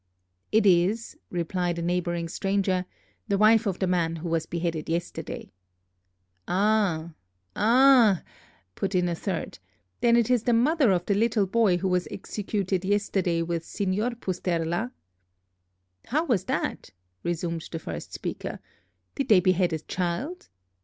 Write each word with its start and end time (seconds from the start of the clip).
"It 0.51 0.65
is," 0.65 1.15
replied 1.29 1.77
a 1.77 1.81
neighboring 1.83 2.27
stranger, 2.27 2.87
"the 3.27 3.37
wife 3.37 3.67
of 3.67 3.77
the 3.77 3.85
man 3.85 4.15
who 4.15 4.29
was 4.29 4.47
beheaded 4.47 4.89
yesterday." 4.89 5.51
"Ah, 6.47 7.13
ah!" 7.55 8.23
put 8.73 8.95
in 8.95 9.07
a 9.07 9.13
third, 9.13 9.59
"then 9.99 10.15
it 10.15 10.31
is 10.31 10.41
the 10.41 10.53
mother 10.53 10.89
of 10.91 11.05
the 11.05 11.13
little 11.13 11.45
boy 11.45 11.77
who 11.77 11.87
was 11.87 12.07
executed 12.09 12.83
yesterday 12.83 13.43
with 13.43 13.63
Signor 13.63 14.15
Pusterla?" 14.15 14.91
"How 16.07 16.25
was 16.25 16.45
that?" 16.45 16.89
resumed 17.21 17.69
the 17.71 17.77
first 17.77 18.11
speaker; 18.11 18.57
"did 19.13 19.27
they 19.29 19.39
behead 19.39 19.71
a 19.71 19.77
child?" 19.77 20.49